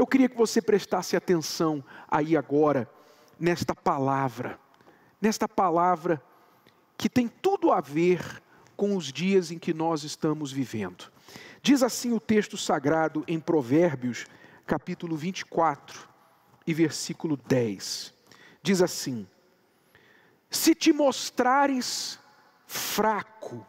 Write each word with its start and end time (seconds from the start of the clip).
Eu 0.00 0.06
queria 0.06 0.30
que 0.30 0.36
você 0.36 0.62
prestasse 0.62 1.14
atenção 1.14 1.84
aí 2.10 2.34
agora, 2.34 2.90
nesta 3.38 3.74
palavra, 3.74 4.58
nesta 5.20 5.46
palavra 5.46 6.22
que 6.96 7.06
tem 7.06 7.28
tudo 7.28 7.70
a 7.70 7.82
ver 7.82 8.42
com 8.74 8.96
os 8.96 9.12
dias 9.12 9.50
em 9.50 9.58
que 9.58 9.74
nós 9.74 10.02
estamos 10.02 10.50
vivendo. 10.50 11.12
Diz 11.60 11.82
assim 11.82 12.14
o 12.14 12.18
texto 12.18 12.56
sagrado 12.56 13.22
em 13.28 13.38
Provérbios, 13.38 14.24
capítulo 14.66 15.16
24 15.16 16.08
e 16.66 16.72
versículo 16.72 17.36
10. 17.36 18.14
Diz 18.62 18.80
assim: 18.80 19.26
Se 20.48 20.74
te 20.74 20.94
mostrares 20.94 22.18
fraco 22.66 23.66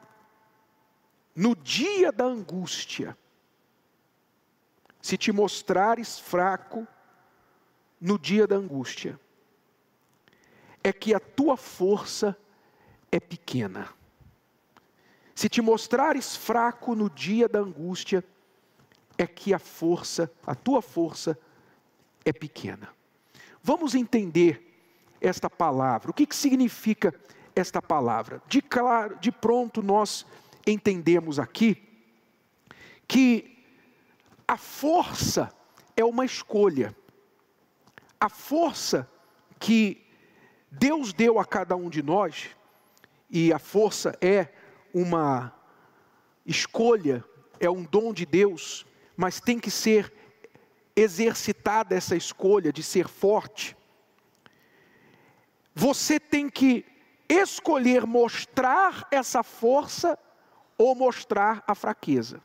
no 1.35 1.57
dia 1.57 2.09
da 2.09 2.23
angústia, 2.23 3.17
se 5.01 5.17
te 5.17 5.31
mostrares 5.31 6.19
fraco 6.19 6.87
no 7.99 8.17
dia 8.17 8.45
da 8.45 8.55
angústia, 8.55 9.19
é 10.83 10.91
que 10.91 11.13
a 11.13 11.19
tua 11.19 11.57
força 11.57 12.37
é 13.11 13.19
pequena. 13.19 13.89
Se 15.35 15.49
te 15.49 15.61
mostrares 15.61 16.35
fraco 16.35 16.95
no 16.95 17.09
dia 17.09 17.47
da 17.47 17.59
angústia, 17.59 18.23
é 19.17 19.27
que 19.27 19.53
a 19.53 19.59
força, 19.59 20.31
a 20.45 20.55
tua 20.55 20.81
força 20.81 21.37
é 22.25 22.33
pequena. 22.33 22.89
Vamos 23.61 23.93
entender 23.93 24.71
esta 25.19 25.49
palavra. 25.49 26.09
O 26.09 26.13
que, 26.13 26.25
que 26.25 26.35
significa 26.35 27.13
esta 27.55 27.81
palavra? 27.81 28.41
De 28.47 28.61
claro, 28.61 29.17
de 29.19 29.31
pronto 29.31 29.83
nós 29.83 30.25
entendemos 30.65 31.37
aqui 31.37 31.87
que 33.07 33.50
a 34.51 34.57
força 34.57 35.49
é 35.95 36.03
uma 36.03 36.25
escolha. 36.25 36.93
A 38.19 38.27
força 38.27 39.09
que 39.57 40.05
Deus 40.69 41.13
deu 41.13 41.39
a 41.39 41.45
cada 41.45 41.73
um 41.77 41.89
de 41.89 42.03
nós, 42.03 42.49
e 43.29 43.53
a 43.53 43.57
força 43.57 44.13
é 44.19 44.49
uma 44.93 45.55
escolha, 46.45 47.23
é 47.61 47.69
um 47.69 47.81
dom 47.81 48.11
de 48.11 48.25
Deus, 48.25 48.85
mas 49.15 49.39
tem 49.39 49.57
que 49.57 49.71
ser 49.71 50.11
exercitada 50.97 51.95
essa 51.95 52.17
escolha 52.17 52.73
de 52.73 52.83
ser 52.83 53.07
forte. 53.07 53.73
Você 55.73 56.19
tem 56.19 56.49
que 56.49 56.85
escolher 57.29 58.05
mostrar 58.05 59.07
essa 59.11 59.43
força 59.43 60.19
ou 60.77 60.93
mostrar 60.93 61.63
a 61.65 61.73
fraqueza. 61.73 62.43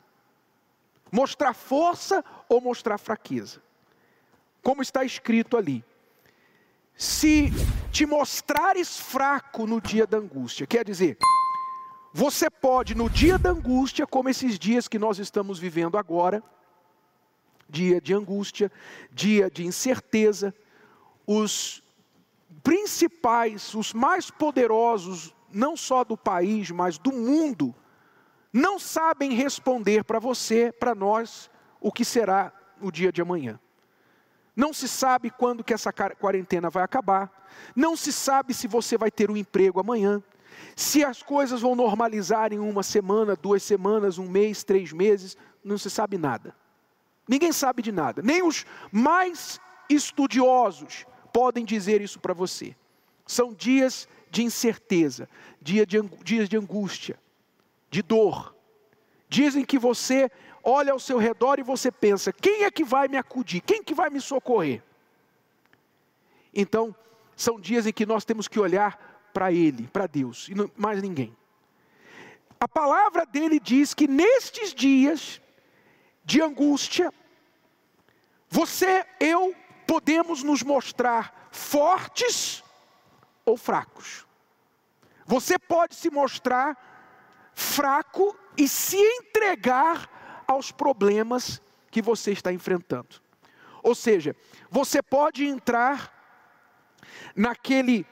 Mostrar 1.16 1.54
força 1.54 2.22
ou 2.46 2.60
mostrar 2.60 2.98
fraqueza. 2.98 3.62
Como 4.62 4.82
está 4.82 5.02
escrito 5.02 5.56
ali. 5.56 5.82
Se 6.94 7.50
te 7.90 8.04
mostrares 8.04 9.00
fraco 9.00 9.66
no 9.66 9.80
dia 9.80 10.06
da 10.06 10.18
angústia, 10.18 10.66
quer 10.66 10.84
dizer, 10.84 11.16
você 12.12 12.50
pode 12.50 12.94
no 12.94 13.08
dia 13.08 13.38
da 13.38 13.48
angústia, 13.48 14.06
como 14.06 14.28
esses 14.28 14.58
dias 14.58 14.88
que 14.88 14.98
nós 14.98 15.18
estamos 15.18 15.58
vivendo 15.58 15.96
agora, 15.96 16.42
dia 17.66 17.98
de 17.98 18.12
angústia, 18.12 18.70
dia 19.10 19.50
de 19.50 19.64
incerteza, 19.64 20.54
os 21.26 21.82
principais, 22.62 23.72
os 23.72 23.94
mais 23.94 24.30
poderosos, 24.30 25.34
não 25.50 25.78
só 25.78 26.04
do 26.04 26.14
país, 26.16 26.70
mas 26.70 26.98
do 26.98 27.10
mundo, 27.10 27.74
não 28.52 28.78
sabem 28.78 29.32
responder 29.32 30.04
para 30.04 30.18
você, 30.18 30.72
para 30.72 30.94
nós, 30.94 31.50
o 31.80 31.92
que 31.92 32.04
será 32.04 32.52
o 32.80 32.90
dia 32.90 33.12
de 33.12 33.20
amanhã. 33.22 33.60
Não 34.54 34.72
se 34.72 34.88
sabe 34.88 35.30
quando 35.30 35.62
que 35.62 35.74
essa 35.74 35.92
quarentena 35.92 36.70
vai 36.70 36.82
acabar, 36.82 37.30
não 37.74 37.94
se 37.94 38.12
sabe 38.12 38.54
se 38.54 38.66
você 38.66 38.96
vai 38.96 39.10
ter 39.10 39.30
um 39.30 39.36
emprego 39.36 39.78
amanhã, 39.78 40.22
se 40.74 41.04
as 41.04 41.22
coisas 41.22 41.60
vão 41.60 41.74
normalizar 41.74 42.52
em 42.52 42.58
uma 42.58 42.82
semana, 42.82 43.36
duas 43.36 43.62
semanas, 43.62 44.18
um 44.18 44.28
mês, 44.28 44.64
três 44.64 44.92
meses, 44.92 45.36
não 45.62 45.76
se 45.76 45.90
sabe 45.90 46.16
nada. 46.16 46.54
Ninguém 47.28 47.52
sabe 47.52 47.82
de 47.82 47.92
nada, 47.92 48.22
nem 48.22 48.42
os 48.42 48.64
mais 48.90 49.60
estudiosos 49.90 51.04
podem 51.32 51.64
dizer 51.64 52.00
isso 52.00 52.18
para 52.18 52.32
você. 52.32 52.74
São 53.26 53.52
dias 53.52 54.08
de 54.30 54.42
incerteza, 54.42 55.28
dias 55.60 56.48
de 56.48 56.56
angústia, 56.56 57.18
de 57.96 58.02
dor. 58.02 58.54
Dizem 59.26 59.64
que 59.64 59.78
você 59.78 60.30
olha 60.62 60.92
ao 60.92 60.98
seu 60.98 61.16
redor 61.16 61.58
e 61.58 61.62
você 61.62 61.90
pensa: 61.90 62.30
quem 62.30 62.64
é 62.64 62.70
que 62.70 62.84
vai 62.84 63.08
me 63.08 63.16
acudir? 63.16 63.62
Quem 63.62 63.82
que 63.82 63.94
vai 63.94 64.10
me 64.10 64.20
socorrer? 64.20 64.82
Então, 66.54 66.94
são 67.34 67.58
dias 67.58 67.86
em 67.86 67.92
que 67.92 68.04
nós 68.04 68.22
temos 68.22 68.48
que 68.48 68.60
olhar 68.60 69.30
para 69.32 69.50
Ele, 69.50 69.88
para 69.88 70.06
Deus, 70.06 70.46
e 70.50 70.54
não, 70.54 70.70
mais 70.76 71.02
ninguém. 71.02 71.34
A 72.60 72.68
palavra 72.68 73.24
dele 73.24 73.58
diz 73.58 73.94
que 73.94 74.06
nestes 74.06 74.74
dias 74.74 75.40
de 76.22 76.42
angústia, 76.42 77.12
você, 78.48 79.06
eu, 79.18 79.54
podemos 79.86 80.42
nos 80.42 80.62
mostrar 80.62 81.48
fortes 81.50 82.62
ou 83.44 83.56
fracos. 83.56 84.26
Você 85.26 85.58
pode 85.58 85.94
se 85.94 86.10
mostrar 86.10 86.85
fraco 87.56 88.38
e 88.54 88.68
se 88.68 88.98
entregar 88.98 90.44
aos 90.46 90.70
problemas 90.70 91.60
que 91.90 92.02
você 92.02 92.30
está 92.30 92.52
enfrentando. 92.52 93.16
Ou 93.82 93.94
seja, 93.94 94.36
você 94.70 95.02
pode 95.02 95.46
entrar 95.46 96.12
naquele, 97.34 98.06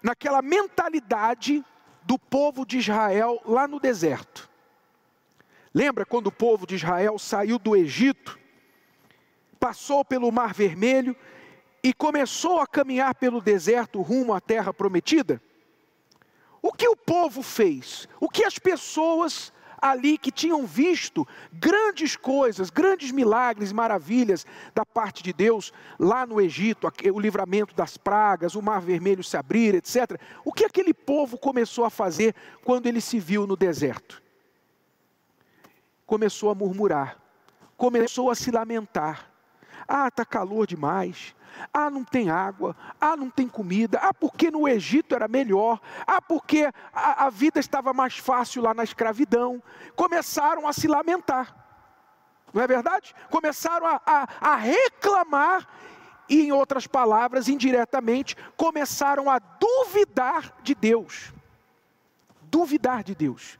naquela 0.00 0.40
mentalidade 0.40 1.64
do 2.04 2.16
povo 2.16 2.64
de 2.64 2.78
Israel 2.78 3.42
lá 3.44 3.66
no 3.66 3.80
deserto. 3.80 4.48
Lembra 5.74 6.06
quando 6.06 6.28
o 6.28 6.32
povo 6.32 6.64
de 6.64 6.76
Israel 6.76 7.18
saiu 7.18 7.58
do 7.58 7.74
Egito, 7.74 8.38
passou 9.58 10.04
pelo 10.04 10.30
Mar 10.30 10.54
Vermelho 10.54 11.16
e 11.82 11.92
começou 11.92 12.60
a 12.60 12.66
caminhar 12.66 13.16
pelo 13.16 13.40
deserto 13.40 14.00
rumo 14.00 14.32
à 14.32 14.40
terra 14.40 14.72
prometida? 14.72 15.42
O 16.64 16.72
que 16.72 16.88
o 16.88 16.96
povo 16.96 17.42
fez? 17.42 18.08
O 18.18 18.28
que 18.28 18.44
as 18.44 18.58
pessoas 18.58 19.52
ali 19.80 20.16
que 20.16 20.30
tinham 20.30 20.64
visto 20.64 21.28
grandes 21.52 22.16
coisas, 22.16 22.70
grandes 22.70 23.10
milagres, 23.10 23.70
maravilhas 23.70 24.46
da 24.74 24.86
parte 24.86 25.22
de 25.22 25.30
Deus 25.30 25.74
lá 25.98 26.24
no 26.24 26.40
Egito, 26.40 26.90
o 27.12 27.20
livramento 27.20 27.74
das 27.74 27.98
pragas, 27.98 28.54
o 28.54 28.62
mar 28.62 28.80
vermelho 28.80 29.22
se 29.22 29.36
abrir, 29.36 29.74
etc. 29.74 30.18
O 30.42 30.52
que 30.52 30.64
aquele 30.64 30.94
povo 30.94 31.36
começou 31.36 31.84
a 31.84 31.90
fazer 31.90 32.34
quando 32.64 32.86
ele 32.86 33.00
se 33.02 33.20
viu 33.20 33.46
no 33.46 33.56
deserto? 33.56 34.24
começou 36.06 36.50
a 36.50 36.54
murmurar, 36.54 37.18
começou 37.76 38.30
a 38.30 38.34
se 38.34 38.50
lamentar. 38.50 39.33
Ah, 39.86 40.08
está 40.08 40.24
calor 40.24 40.66
demais. 40.66 41.34
Ah, 41.72 41.90
não 41.90 42.04
tem 42.04 42.30
água. 42.30 42.76
Ah, 43.00 43.16
não 43.16 43.30
tem 43.30 43.48
comida. 43.48 43.98
Ah, 44.02 44.12
porque 44.12 44.50
no 44.50 44.68
Egito 44.68 45.14
era 45.14 45.28
melhor. 45.28 45.80
Ah, 46.06 46.20
porque 46.20 46.70
a, 46.92 47.26
a 47.26 47.30
vida 47.30 47.60
estava 47.60 47.92
mais 47.92 48.18
fácil 48.18 48.62
lá 48.62 48.74
na 48.74 48.84
escravidão. 48.84 49.62
Começaram 49.94 50.66
a 50.66 50.72
se 50.72 50.88
lamentar. 50.88 51.54
Não 52.52 52.62
é 52.62 52.66
verdade? 52.66 53.14
Começaram 53.30 53.86
a, 53.86 54.00
a, 54.06 54.28
a 54.40 54.56
reclamar 54.56 55.66
e, 56.28 56.42
em 56.42 56.52
outras 56.52 56.86
palavras, 56.86 57.48
indiretamente, 57.48 58.36
começaram 58.56 59.30
a 59.30 59.38
duvidar 59.38 60.54
de 60.62 60.74
Deus. 60.74 61.32
Duvidar 62.42 63.02
de 63.02 63.14
Deus 63.14 63.58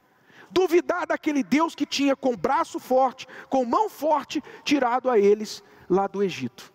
duvidar 0.51 1.05
daquele 1.05 1.43
Deus 1.43 1.75
que 1.75 1.85
tinha 1.85 2.15
com 2.15 2.37
braço 2.37 2.79
forte, 2.79 3.27
com 3.51 3.65
mão 3.65 3.91
forte, 3.91 4.41
tirado 4.63 5.11
a 5.11 5.19
eles 5.19 5.65
lá 5.89 6.07
do 6.07 6.23
Egito. 6.23 6.73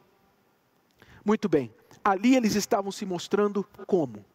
Muito 1.24 1.50
bem, 1.50 1.74
ali 2.04 2.36
eles 2.36 2.56
estavam 2.56 2.92
se 2.92 3.06
mostrando 3.06 3.64
como? 3.86 4.26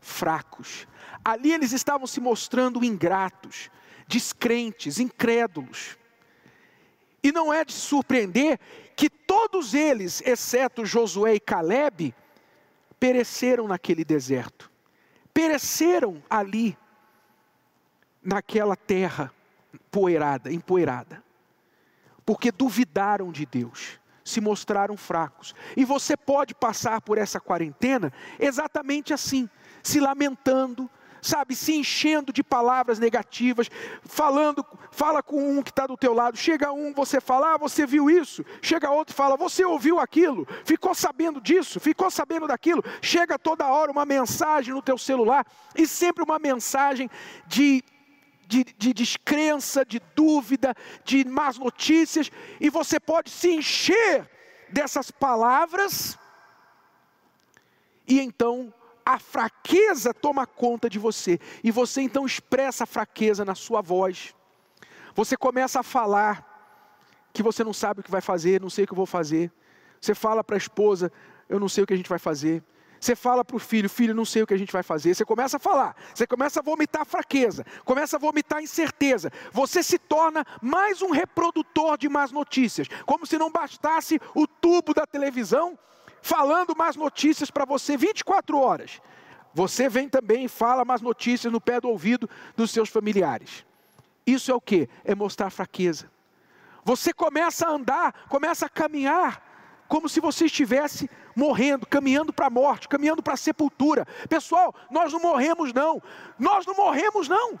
Fracos. 0.00 0.86
Ali 1.24 1.52
eles 1.52 1.72
estavam 1.72 2.06
se 2.06 2.20
mostrando 2.20 2.84
ingratos, 2.84 3.70
descrentes, 4.06 4.98
incrédulos. 4.98 5.98
E 7.22 7.32
não 7.32 7.52
é 7.52 7.64
de 7.64 7.72
surpreender 7.72 8.60
que 8.94 9.10
todos 9.10 9.74
eles, 9.74 10.22
exceto 10.22 10.86
Josué 10.86 11.34
e 11.34 11.40
Caleb, 11.40 12.14
pereceram 13.00 13.66
naquele 13.66 14.04
deserto. 14.04 14.70
Pereceram 15.34 16.22
ali 16.30 16.78
naquela 18.22 18.76
terra 18.76 19.32
poeirada, 19.90 20.52
empoeirada, 20.52 21.22
porque 22.26 22.50
duvidaram 22.50 23.30
de 23.30 23.46
Deus, 23.46 24.00
se 24.24 24.40
mostraram 24.40 24.96
fracos. 24.96 25.54
E 25.76 25.84
você 25.84 26.16
pode 26.16 26.54
passar 26.54 27.00
por 27.00 27.16
essa 27.16 27.38
quarentena 27.38 28.12
exatamente 28.40 29.14
assim, 29.14 29.48
se 29.82 30.00
lamentando, 30.00 30.90
sabe, 31.22 31.54
se 31.54 31.74
enchendo 31.74 32.32
de 32.32 32.42
palavras 32.42 32.98
negativas, 32.98 33.70
falando, 34.02 34.64
fala 34.90 35.22
com 35.22 35.58
um 35.58 35.62
que 35.62 35.70
está 35.70 35.86
do 35.86 35.96
teu 35.96 36.12
lado, 36.12 36.36
chega 36.36 36.72
um, 36.72 36.92
você 36.92 37.20
fala, 37.20 37.54
ah, 37.54 37.58
você 37.58 37.86
viu 37.86 38.10
isso, 38.10 38.44
chega 38.60 38.90
outro 38.90 39.12
e 39.12 39.16
fala, 39.16 39.36
você 39.36 39.64
ouviu 39.64 39.98
aquilo, 39.98 40.46
ficou 40.64 40.94
sabendo 40.94 41.40
disso, 41.40 41.78
ficou 41.78 42.10
sabendo 42.10 42.46
daquilo, 42.46 42.84
chega 43.00 43.38
toda 43.38 43.66
hora 43.66 43.90
uma 43.90 44.04
mensagem 44.04 44.74
no 44.74 44.82
teu 44.82 44.98
celular, 44.98 45.46
e 45.76 45.86
sempre 45.86 46.24
uma 46.24 46.38
mensagem 46.38 47.08
de 47.46 47.82
de, 48.46 48.64
de, 48.64 48.92
descrença, 48.92 49.84
de 49.84 50.00
dúvida, 50.14 50.74
de 51.04 51.24
más 51.24 51.58
notícias, 51.58 52.30
e 52.60 52.70
você 52.70 53.00
pode 53.00 53.30
se 53.30 53.50
encher 53.50 54.28
dessas 54.68 55.10
palavras, 55.10 56.18
e 58.06 58.20
então 58.20 58.72
a 59.04 59.18
fraqueza 59.18 60.12
toma 60.12 60.46
conta 60.46 60.88
de 60.88 60.98
você, 60.98 61.38
e 61.62 61.70
você 61.70 62.00
então 62.00 62.24
expressa 62.24 62.84
a 62.84 62.86
fraqueza 62.86 63.44
na 63.44 63.54
sua 63.54 63.80
voz. 63.80 64.34
Você 65.14 65.36
começa 65.36 65.80
a 65.80 65.82
falar 65.82 66.44
que 67.32 67.42
você 67.42 67.62
não 67.62 67.72
sabe 67.72 68.00
o 68.00 68.02
que 68.02 68.10
vai 68.10 68.20
fazer, 68.20 68.60
não 68.60 68.70
sei 68.70 68.84
o 68.84 68.86
que 68.86 68.92
eu 68.92 68.96
vou 68.96 69.06
fazer. 69.06 69.52
Você 70.00 70.14
fala 70.14 70.42
para 70.42 70.56
a 70.56 70.58
esposa, 70.58 71.12
eu 71.48 71.60
não 71.60 71.68
sei 71.68 71.84
o 71.84 71.86
que 71.86 71.94
a 71.94 71.96
gente 71.96 72.08
vai 72.08 72.18
fazer. 72.18 72.62
Você 73.00 73.14
fala 73.14 73.44
para 73.44 73.56
o 73.56 73.58
filho, 73.58 73.88
filho, 73.88 74.14
não 74.14 74.24
sei 74.24 74.42
o 74.42 74.46
que 74.46 74.54
a 74.54 74.58
gente 74.58 74.72
vai 74.72 74.82
fazer. 74.82 75.14
Você 75.14 75.24
começa 75.24 75.56
a 75.56 75.60
falar, 75.60 75.94
você 76.14 76.26
começa 76.26 76.60
a 76.60 76.62
vomitar 76.62 77.04
fraqueza, 77.04 77.64
começa 77.84 78.16
a 78.16 78.18
vomitar 78.18 78.62
incerteza. 78.62 79.30
Você 79.52 79.82
se 79.82 79.98
torna 79.98 80.44
mais 80.60 81.02
um 81.02 81.10
reprodutor 81.10 81.98
de 81.98 82.08
más 82.08 82.32
notícias, 82.32 82.88
como 83.04 83.26
se 83.26 83.38
não 83.38 83.50
bastasse 83.50 84.20
o 84.34 84.46
tubo 84.46 84.94
da 84.94 85.06
televisão 85.06 85.78
falando 86.22 86.74
más 86.76 86.96
notícias 86.96 87.50
para 87.50 87.64
você 87.64 87.96
24 87.96 88.58
horas. 88.58 89.00
Você 89.54 89.88
vem 89.88 90.08
também 90.08 90.44
e 90.44 90.48
fala 90.48 90.84
más 90.84 91.00
notícias 91.00 91.52
no 91.52 91.60
pé 91.60 91.80
do 91.80 91.88
ouvido 91.88 92.28
dos 92.56 92.70
seus 92.70 92.88
familiares. 92.88 93.64
Isso 94.26 94.50
é 94.50 94.54
o 94.54 94.60
que? 94.60 94.88
É 95.04 95.14
mostrar 95.14 95.50
fraqueza. 95.50 96.10
Você 96.84 97.12
começa 97.12 97.66
a 97.66 97.70
andar, 97.70 98.26
começa 98.28 98.66
a 98.66 98.68
caminhar, 98.68 99.42
como 99.88 100.08
se 100.08 100.20
você 100.20 100.46
estivesse 100.46 101.08
morrendo, 101.36 101.86
caminhando 101.86 102.32
para 102.32 102.46
a 102.46 102.50
morte, 102.50 102.88
caminhando 102.88 103.22
para 103.22 103.34
a 103.34 103.36
sepultura. 103.36 104.04
Pessoal, 104.28 104.74
nós 104.90 105.12
não 105.12 105.20
morremos, 105.20 105.72
não. 105.72 106.02
Nós 106.38 106.66
não 106.66 106.74
morremos, 106.74 107.28
não. 107.28 107.60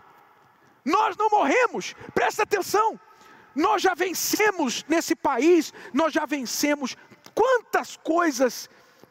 Nós 0.84 1.16
não 1.16 1.28
morremos. 1.28 1.94
Presta 2.14 2.42
atenção. 2.42 2.98
Nós 3.54 3.80
já 3.80 3.94
vencemos 3.94 4.84
nesse 4.88 5.14
país, 5.14 5.72
nós 5.94 6.12
já 6.12 6.26
vencemos 6.26 6.96
Quantas 7.36 7.98
coisas 7.98 8.70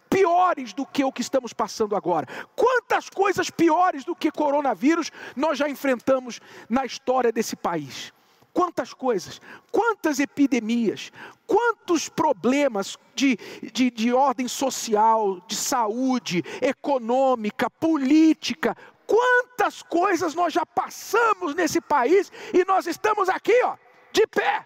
piores 0.09 0.73
do 0.73 0.83
que 0.83 1.03
o 1.03 1.11
que 1.11 1.21
estamos 1.21 1.53
passando 1.53 1.95
agora? 1.95 2.27
Quantas 2.55 3.07
coisas 3.07 3.51
piores 3.51 4.03
do 4.03 4.15
que 4.15 4.31
coronavírus 4.31 5.11
nós 5.35 5.59
já 5.59 5.69
enfrentamos 5.69 6.41
na 6.67 6.85
história 6.85 7.31
desse 7.31 7.55
país? 7.55 8.11
Quantas 8.55 8.93
coisas, 8.93 9.41
quantas 9.69 10.17
epidemias, 10.17 11.11
quantos 11.45 12.07
problemas 12.07 12.97
de, 13.13 13.37
de, 13.73 13.91
de 13.91 14.13
ordem 14.13 14.47
social, 14.47 15.41
de 15.45 15.57
saúde, 15.57 16.41
econômica, 16.61 17.69
política, 17.69 18.73
quantas 19.05 19.83
coisas 19.83 20.33
nós 20.33 20.53
já 20.53 20.65
passamos 20.65 21.53
nesse 21.53 21.81
país 21.81 22.31
e 22.53 22.63
nós 22.63 22.87
estamos 22.87 23.27
aqui, 23.27 23.61
ó, 23.61 23.75
de 24.13 24.25
pé. 24.25 24.65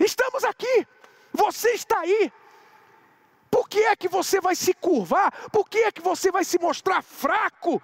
Estamos 0.00 0.42
aqui. 0.42 0.84
Você 1.32 1.74
está 1.74 2.00
aí. 2.00 2.32
Por 3.48 3.68
que 3.68 3.84
é 3.84 3.94
que 3.94 4.08
você 4.08 4.40
vai 4.40 4.56
se 4.56 4.74
curvar? 4.74 5.30
Por 5.52 5.68
que 5.68 5.78
é 5.78 5.92
que 5.92 6.02
você 6.02 6.32
vai 6.32 6.42
se 6.42 6.58
mostrar 6.58 7.02
fraco? 7.02 7.80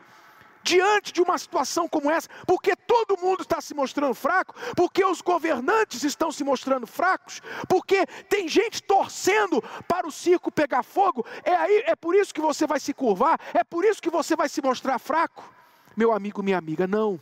Diante 0.63 1.13
de 1.13 1.21
uma 1.21 1.37
situação 1.39 1.89
como 1.89 2.11
essa, 2.11 2.29
porque 2.47 2.75
todo 2.77 3.19
mundo 3.19 3.43
está 3.43 3.61
se 3.61 3.75
mostrando 3.75 4.15
fraco, 4.15 4.55
porque 4.77 5.05
os 5.05 5.21
governantes 5.21 6.03
estão 6.05 6.31
se 6.31 6.45
mostrando 6.45 6.87
fracos, 6.87 7.41
porque 7.69 8.07
tem 8.29 8.49
gente 8.49 8.83
torcendo 8.83 9.63
para 9.87 10.07
o 10.07 10.13
circo 10.13 10.51
pegar 10.51 10.83
fogo, 10.83 11.25
é 11.45 11.55
aí, 11.55 11.85
é 11.87 11.97
por 11.97 12.15
isso 12.15 12.33
que 12.33 12.41
você 12.41 12.67
vai 12.67 12.81
se 12.81 12.95
curvar, 12.95 13.39
é 13.53 13.65
por 13.65 13.85
isso 13.85 14.01
que 14.01 14.11
você 14.11 14.37
vai 14.37 14.49
se 14.49 14.63
mostrar 14.63 14.99
fraco. 14.99 15.53
Meu 15.97 16.13
amigo, 16.13 16.43
minha 16.43 16.59
amiga, 16.59 16.87
não. 16.87 17.21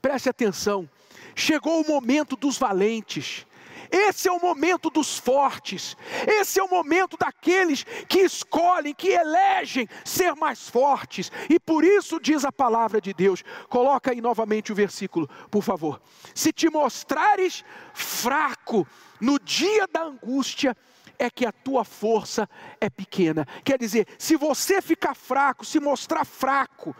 Preste 0.00 0.28
atenção. 0.28 0.88
Chegou 1.34 1.80
o 1.80 1.86
momento 1.86 2.36
dos 2.36 2.58
valentes. 2.58 3.45
Esse 3.90 4.28
é 4.28 4.32
o 4.32 4.40
momento 4.40 4.90
dos 4.90 5.18
fortes, 5.18 5.96
esse 6.26 6.58
é 6.60 6.62
o 6.62 6.68
momento 6.68 7.16
daqueles 7.16 7.84
que 8.08 8.20
escolhem, 8.20 8.94
que 8.94 9.08
elegem 9.08 9.88
ser 10.04 10.34
mais 10.34 10.68
fortes, 10.68 11.30
e 11.48 11.58
por 11.58 11.84
isso 11.84 12.20
diz 12.20 12.44
a 12.44 12.52
palavra 12.52 13.00
de 13.00 13.12
Deus. 13.12 13.42
Coloca 13.68 14.10
aí 14.10 14.20
novamente 14.20 14.72
o 14.72 14.74
versículo, 14.74 15.28
por 15.50 15.62
favor. 15.62 16.00
Se 16.34 16.52
te 16.52 16.68
mostrares 16.68 17.64
fraco 17.94 18.86
no 19.20 19.38
dia 19.38 19.86
da 19.86 20.02
angústia, 20.02 20.76
é 21.18 21.30
que 21.30 21.46
a 21.46 21.52
tua 21.52 21.84
força 21.84 22.48
é 22.80 22.90
pequena. 22.90 23.46
Quer 23.64 23.78
dizer, 23.78 24.06
se 24.18 24.36
você 24.36 24.82
ficar 24.82 25.14
fraco, 25.14 25.64
se 25.64 25.80
mostrar 25.80 26.24
fraco, 26.24 26.94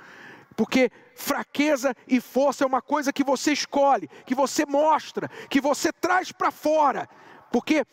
porque 0.56 0.90
fraqueza 1.14 1.94
e 2.08 2.20
força 2.20 2.64
é 2.64 2.66
uma 2.66 2.80
coisa 2.80 3.12
que 3.12 3.22
você 3.22 3.52
escolhe, 3.52 4.08
que 4.24 4.34
você 4.34 4.64
mostra, 4.64 5.28
que 5.50 5.60
você 5.60 5.92
traz 5.92 6.32
para 6.32 6.50
fora. 6.50 7.08
Porque 7.52 7.84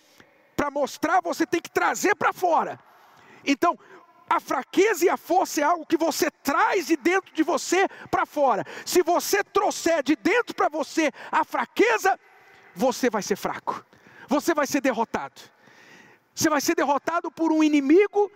para 0.55 0.71
mostrar 0.71 1.21
você 1.21 1.45
tem 1.45 1.61
que 1.61 1.69
trazer 1.69 2.15
para 2.15 2.31
fora. 2.31 2.79
Então, 3.45 3.77
a 4.29 4.39
fraqueza 4.39 5.05
e 5.05 5.09
a 5.09 5.17
força 5.17 5.61
é 5.61 5.63
algo 5.63 5.85
que 5.85 5.97
você 5.97 6.31
traz 6.31 6.87
de 6.87 6.95
dentro 6.95 7.33
de 7.33 7.43
você 7.43 7.87
para 8.09 8.25
fora. 8.25 8.65
Se 8.85 9.03
você 9.03 9.43
trouxer 9.43 10.01
de 10.01 10.15
dentro 10.15 10.55
para 10.55 10.69
você 10.69 11.11
a 11.29 11.43
fraqueza, 11.43 12.17
você 12.73 13.09
vai 13.09 13.21
ser 13.21 13.35
fraco. 13.35 13.85
Você 14.27 14.53
vai 14.53 14.65
ser 14.65 14.79
derrotado. 14.79 15.41
Você 16.33 16.49
vai 16.49 16.61
ser 16.61 16.75
derrotado 16.75 17.29
por 17.29 17.51
um 17.51 17.63
inimigo 17.63 18.31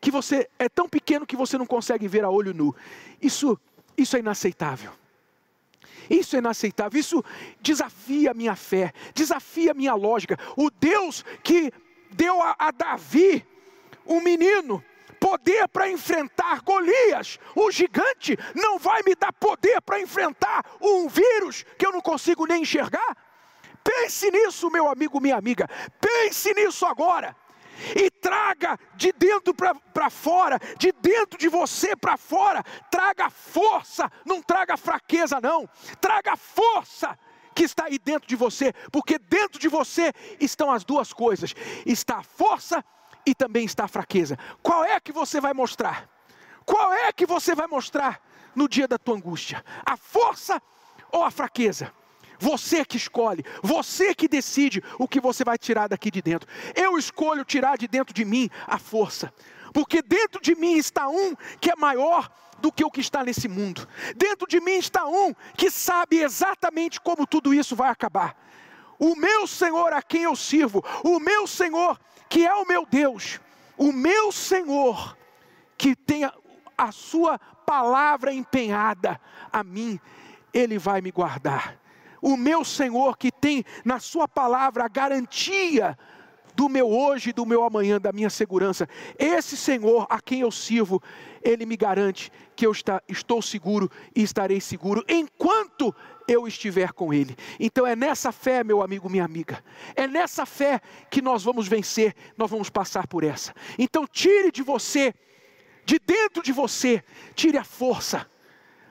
que 0.00 0.10
você 0.10 0.48
é 0.58 0.68
tão 0.68 0.88
pequeno 0.88 1.26
que 1.26 1.36
você 1.36 1.58
não 1.58 1.66
consegue 1.66 2.06
ver 2.08 2.24
a 2.24 2.30
olho 2.30 2.54
nu. 2.54 2.74
Isso, 3.20 3.58
isso 3.96 4.16
é 4.16 4.20
inaceitável. 4.20 4.92
Isso 6.08 6.36
é 6.36 6.38
inaceitável, 6.38 7.00
isso 7.00 7.24
desafia 7.60 8.30
a 8.30 8.34
minha 8.34 8.54
fé, 8.54 8.92
desafia 9.14 9.72
a 9.72 9.74
minha 9.74 9.94
lógica. 9.94 10.38
O 10.56 10.70
Deus 10.70 11.24
que 11.42 11.72
deu 12.12 12.40
a, 12.40 12.54
a 12.58 12.70
Davi, 12.70 13.44
um 14.06 14.20
menino, 14.20 14.84
poder 15.18 15.66
para 15.66 15.90
enfrentar 15.90 16.62
Golias, 16.62 17.40
o 17.56 17.70
gigante, 17.72 18.38
não 18.54 18.78
vai 18.78 19.02
me 19.02 19.14
dar 19.16 19.32
poder 19.32 19.80
para 19.80 20.00
enfrentar 20.00 20.64
um 20.80 21.08
vírus 21.08 21.64
que 21.76 21.84
eu 21.84 21.90
não 21.90 22.00
consigo 22.00 22.46
nem 22.46 22.62
enxergar? 22.62 23.16
Pense 23.82 24.30
nisso, 24.30 24.70
meu 24.70 24.88
amigo, 24.88 25.20
minha 25.20 25.36
amiga, 25.36 25.68
pense 26.00 26.52
nisso 26.54 26.86
agora 26.86 27.34
e 27.94 28.10
traga 28.10 28.78
de 28.94 29.12
dentro 29.12 29.54
para 29.54 30.10
fora, 30.10 30.58
de 30.78 30.92
dentro 30.92 31.38
de 31.38 31.48
você 31.48 31.94
para 31.96 32.16
fora, 32.16 32.62
traga 32.90 33.30
força, 33.30 34.10
não 34.24 34.42
traga 34.42 34.76
fraqueza, 34.76 35.40
não, 35.40 35.68
traga 36.00 36.36
força 36.36 37.18
que 37.54 37.64
está 37.64 37.86
aí 37.86 37.98
dentro 37.98 38.28
de 38.28 38.36
você, 38.36 38.72
porque 38.92 39.18
dentro 39.18 39.58
de 39.58 39.68
você 39.68 40.12
estão 40.38 40.70
as 40.70 40.84
duas 40.84 41.12
coisas: 41.12 41.54
está 41.86 42.18
a 42.18 42.22
força 42.22 42.84
e 43.24 43.34
também 43.34 43.64
está 43.64 43.84
a 43.84 43.88
fraqueza. 43.88 44.38
Qual 44.62 44.84
é 44.84 45.00
que 45.00 45.12
você 45.12 45.40
vai 45.40 45.54
mostrar? 45.54 46.08
Qual 46.64 46.92
é 46.92 47.12
que 47.12 47.24
você 47.24 47.54
vai 47.54 47.66
mostrar 47.66 48.20
no 48.54 48.68
dia 48.68 48.86
da 48.86 48.98
tua 48.98 49.16
angústia? 49.16 49.64
A 49.84 49.96
força 49.96 50.60
ou 51.10 51.22
a 51.22 51.30
fraqueza? 51.30 51.92
Você 52.38 52.84
que 52.84 52.96
escolhe, 52.96 53.44
você 53.62 54.14
que 54.14 54.28
decide 54.28 54.82
o 54.98 55.08
que 55.08 55.20
você 55.20 55.44
vai 55.44 55.58
tirar 55.58 55.88
daqui 55.88 56.10
de 56.10 56.22
dentro. 56.22 56.48
Eu 56.74 56.98
escolho 56.98 57.44
tirar 57.44 57.78
de 57.78 57.88
dentro 57.88 58.14
de 58.14 58.24
mim 58.24 58.50
a 58.66 58.78
força, 58.78 59.32
porque 59.72 60.02
dentro 60.02 60.40
de 60.40 60.54
mim 60.54 60.76
está 60.76 61.08
um 61.08 61.34
que 61.60 61.70
é 61.70 61.76
maior 61.76 62.30
do 62.58 62.72
que 62.72 62.84
o 62.84 62.90
que 62.90 63.00
está 63.00 63.24
nesse 63.24 63.48
mundo. 63.48 63.86
Dentro 64.16 64.46
de 64.46 64.60
mim 64.60 64.76
está 64.76 65.06
um 65.06 65.34
que 65.56 65.70
sabe 65.70 66.22
exatamente 66.22 67.00
como 67.00 67.26
tudo 67.26 67.52
isso 67.52 67.76
vai 67.76 67.90
acabar. 67.90 68.36
O 68.98 69.14
meu 69.14 69.46
Senhor 69.46 69.92
a 69.92 70.02
quem 70.02 70.22
eu 70.22 70.34
sirvo, 70.34 70.82
o 71.04 71.20
meu 71.20 71.46
Senhor 71.46 71.98
que 72.28 72.46
é 72.46 72.54
o 72.54 72.66
meu 72.66 72.84
Deus, 72.86 73.40
o 73.76 73.92
meu 73.92 74.32
Senhor 74.32 75.16
que 75.76 75.94
tem 75.94 76.24
a, 76.24 76.32
a 76.76 76.90
sua 76.90 77.38
palavra 77.38 78.32
empenhada 78.32 79.20
a 79.52 79.62
mim, 79.62 80.00
ele 80.52 80.78
vai 80.78 81.00
me 81.00 81.10
guardar 81.10 81.78
o 82.20 82.36
meu 82.36 82.64
Senhor 82.64 83.16
que 83.16 83.30
tem 83.30 83.64
na 83.84 83.98
Sua 83.98 84.26
palavra 84.26 84.84
a 84.84 84.88
garantia 84.88 85.96
do 86.54 86.68
meu 86.68 86.88
hoje, 86.88 87.32
do 87.32 87.44
meu 87.44 87.62
amanhã, 87.64 88.00
da 88.00 88.12
minha 88.12 88.30
segurança. 88.30 88.88
Esse 89.18 89.56
Senhor 89.56 90.06
a 90.08 90.20
quem 90.20 90.40
eu 90.40 90.50
sirvo, 90.50 91.02
Ele 91.42 91.66
me 91.66 91.76
garante 91.76 92.32
que 92.54 92.66
eu 92.66 92.72
está, 92.72 93.02
estou 93.06 93.42
seguro 93.42 93.90
e 94.14 94.22
estarei 94.22 94.60
seguro 94.60 95.04
enquanto 95.06 95.94
eu 96.26 96.48
estiver 96.48 96.92
com 96.92 97.12
Ele. 97.12 97.36
Então 97.60 97.86
é 97.86 97.94
nessa 97.94 98.32
fé, 98.32 98.64
meu 98.64 98.82
amigo, 98.82 99.10
minha 99.10 99.24
amiga, 99.24 99.62
é 99.94 100.06
nessa 100.06 100.46
fé 100.46 100.80
que 101.10 101.20
nós 101.20 101.44
vamos 101.44 101.68
vencer, 101.68 102.14
nós 102.38 102.50
vamos 102.50 102.70
passar 102.70 103.06
por 103.06 103.22
essa. 103.22 103.54
Então 103.78 104.06
tire 104.06 104.50
de 104.50 104.62
você, 104.62 105.14
de 105.84 105.98
dentro 105.98 106.42
de 106.42 106.52
você, 106.52 107.04
tire 107.34 107.58
a 107.58 107.64
força 107.64 108.26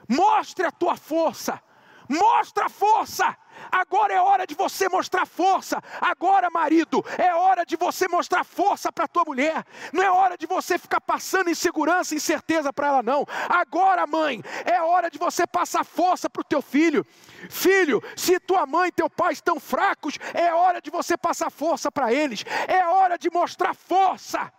Mostre 0.08 0.64
a 0.64 0.70
tua 0.70 0.96
força. 0.96 1.60
Mostra 2.08 2.68
força. 2.68 3.36
Agora 3.70 4.12
é 4.12 4.20
hora 4.20 4.46
de 4.46 4.54
você 4.54 4.88
mostrar 4.88 5.26
força. 5.26 5.82
Agora, 6.00 6.50
marido, 6.50 7.04
é 7.18 7.34
hora 7.34 7.64
de 7.64 7.76
você 7.76 8.06
mostrar 8.06 8.44
força 8.44 8.92
para 8.92 9.08
tua 9.08 9.24
mulher. 9.24 9.64
Não 9.92 10.02
é 10.02 10.10
hora 10.10 10.36
de 10.36 10.46
você 10.46 10.78
ficar 10.78 11.00
passando 11.00 11.50
insegurança, 11.50 12.14
incerteza 12.14 12.72
para 12.72 12.88
ela 12.88 13.02
não. 13.02 13.24
Agora, 13.48 14.06
mãe, 14.06 14.42
é 14.64 14.80
hora 14.82 15.10
de 15.10 15.18
você 15.18 15.46
passar 15.46 15.84
força 15.84 16.28
para 16.28 16.40
o 16.40 16.44
teu 16.44 16.62
filho. 16.62 17.04
Filho, 17.48 18.02
se 18.16 18.38
tua 18.40 18.66
mãe 18.66 18.88
e 18.88 18.92
teu 18.92 19.08
pai 19.08 19.32
estão 19.32 19.58
fracos, 19.58 20.18
é 20.34 20.52
hora 20.52 20.80
de 20.80 20.90
você 20.90 21.16
passar 21.16 21.50
força 21.50 21.90
para 21.90 22.12
eles. 22.12 22.44
É 22.68 22.86
hora 22.86 23.18
de 23.18 23.30
mostrar 23.30 23.74
força 23.74 24.52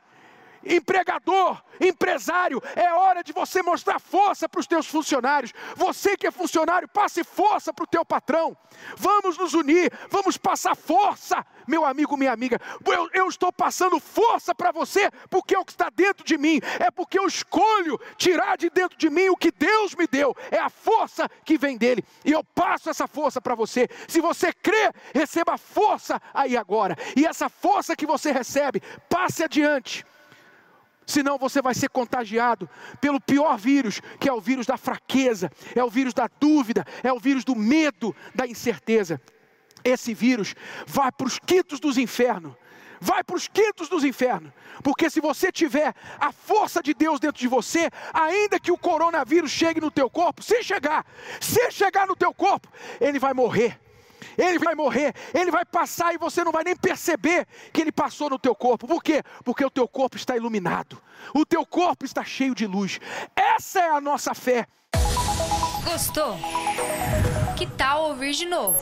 empregador, 0.66 1.62
empresário, 1.80 2.62
é 2.76 2.92
hora 2.94 3.24
de 3.24 3.32
você 3.32 3.62
mostrar 3.62 4.00
força 4.00 4.48
para 4.50 4.60
os 4.60 4.68
teus 4.68 4.88
funcionários. 4.88 5.54
Você 5.76 6.18
que 6.18 6.28
é 6.28 6.32
funcionário, 6.32 6.88
passe 6.88 7.24
força 7.24 7.74
para 7.74 7.84
o 7.84 7.88
teu 7.88 8.06
patrão. 8.06 8.56
Vamos 8.96 9.38
nos 9.38 9.54
unir, 9.54 9.92
vamos 10.10 10.38
passar 10.38 10.76
força, 10.76 11.46
meu 11.68 11.86
amigo, 11.86 12.18
minha 12.18 12.32
amiga. 12.32 12.60
Eu, 12.86 13.10
eu 13.14 13.28
estou 13.28 13.52
passando 13.52 14.00
força 14.00 14.54
para 14.54 14.72
você, 14.72 15.10
porque 15.30 15.56
é 15.56 15.60
o 15.60 15.66
que 15.66 15.72
está 15.72 15.90
dentro 15.90 16.26
de 16.26 16.38
mim, 16.38 16.60
é 16.80 16.90
porque 16.90 17.20
eu 17.20 17.28
escolho 17.28 18.00
tirar 18.18 18.58
de 18.58 18.70
dentro 18.70 18.98
de 18.98 19.10
mim 19.10 19.30
o 19.30 19.38
que 19.38 19.52
Deus 19.52 19.96
me 19.96 20.08
deu, 20.08 20.36
é 20.52 20.60
a 20.60 20.70
força 20.70 21.30
que 21.44 21.58
vem 21.58 21.78
dele, 21.78 22.04
e 22.24 22.32
eu 22.32 22.44
passo 22.44 22.90
essa 22.90 23.08
força 23.08 23.42
para 23.42 23.56
você. 23.56 23.88
Se 24.08 24.22
você 24.22 24.54
crê, 24.54 24.92
receba 25.14 25.58
força 25.58 26.22
aí 26.34 26.56
agora, 26.56 26.96
e 27.16 27.26
essa 27.26 27.50
força 27.50 27.96
que 27.96 28.06
você 28.06 28.32
recebe, 28.32 28.82
passe 29.10 29.44
adiante 29.44 30.06
senão 31.08 31.38
você 31.38 31.62
vai 31.62 31.74
ser 31.74 31.90
contagiado 31.90 32.70
pelo 33.00 33.20
pior 33.20 33.58
vírus, 33.58 34.02
que 34.20 34.30
é 34.30 34.34
o 34.34 34.42
vírus 34.42 34.68
da 34.68 34.78
fraqueza, 34.78 35.50
é 35.74 35.84
o 35.84 35.90
vírus 35.90 36.14
da 36.14 36.30
dúvida, 36.40 36.86
é 37.02 37.12
o 37.12 37.20
vírus 37.20 37.46
do 37.46 37.56
medo, 37.56 38.14
da 38.36 38.46
incerteza. 38.46 39.20
Esse 39.84 40.14
vírus 40.14 40.54
vai 40.86 41.12
para 41.12 41.26
os 41.26 41.40
quintos 41.40 41.80
dos 41.80 41.98
infernos. 41.98 42.54
Vai 43.00 43.24
para 43.24 43.36
os 43.36 43.48
quintos 43.48 43.88
dos 43.90 44.04
infernos, 44.04 44.52
porque 44.84 45.08
se 45.08 45.22
você 45.22 45.52
tiver 45.52 45.94
a 46.20 46.32
força 46.32 46.82
de 46.82 46.96
Deus 46.96 47.20
dentro 47.20 47.40
de 47.40 47.48
você, 47.48 47.92
ainda 48.12 48.60
que 48.60 48.72
o 48.72 48.78
coronavírus 48.78 49.52
chegue 49.52 49.80
no 49.80 49.92
teu 49.92 50.10
corpo, 50.10 50.42
se 50.42 50.64
chegar, 50.64 51.06
se 51.40 51.70
chegar 51.70 52.08
no 52.08 52.16
teu 52.16 52.34
corpo, 52.34 52.68
ele 53.00 53.20
vai 53.20 53.36
morrer 53.36 53.80
ele 54.38 54.60
vai 54.60 54.76
morrer, 54.76 55.14
ele 55.34 55.52
vai 55.52 55.66
passar 55.66 56.14
e 56.14 56.18
você 56.18 56.44
não 56.44 56.52
vai 56.52 56.64
nem 56.64 56.76
perceber 56.76 57.48
que 57.74 57.82
ele 57.82 57.92
passou 57.92 58.30
no 58.30 58.38
teu 58.38 58.56
corpo. 58.56 58.88
Por 58.88 59.02
quê? 59.02 59.24
Porque 59.44 59.66
o 59.66 59.72
teu 59.72 59.88
corpo 59.88 60.16
está 60.16 60.36
iluminado, 60.36 61.02
o 61.34 61.46
teu 61.46 61.66
corpo 61.66 62.06
está 62.06 62.24
cheio 62.24 62.54
de 62.54 62.68
luz. 62.68 63.00
Essa 63.36 63.80
é 63.80 63.90
a 63.90 64.02
nossa 64.02 64.34
fé. 64.34 64.68
Gostou? 65.84 66.38
Que 67.56 67.66
tal 67.66 68.10
ouvir 68.10 68.34
de 68.34 68.46
novo? 68.46 68.78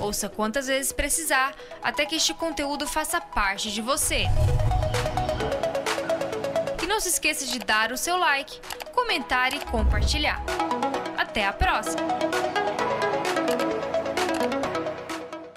Ouça 0.00 0.28
quantas 0.28 0.66
vezes 0.66 0.92
precisar, 0.92 1.54
até 1.82 2.06
que 2.06 2.14
este 2.14 2.32
conteúdo 2.32 2.86
faça 2.86 3.20
parte 3.20 3.72
de 3.72 3.82
você. 3.82 4.24
E 6.82 6.86
não 6.86 7.00
se 7.00 7.08
esqueça 7.08 7.44
de 7.44 7.58
dar 7.58 7.90
o 7.90 7.96
seu 7.96 8.16
like, 8.16 8.60
comentar 8.94 9.52
e 9.52 9.58
compartilhar. 9.66 10.40
Até 11.18 11.44
a 11.44 11.52
próxima! 11.52 12.55